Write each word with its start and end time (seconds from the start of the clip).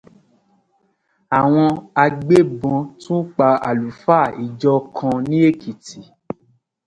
Àwọn 1.39 1.67
agbébọn 2.03 2.77
tún 3.01 3.21
pa 3.35 3.49
Alùfáà 3.69 4.25
ìjọ 4.45 4.73
kan 4.97 5.15
ní 5.29 5.37
Èkìtì. 5.49 5.99